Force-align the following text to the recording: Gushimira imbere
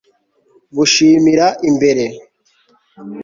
Gushimira 0.75 1.45
imbere 1.69 2.05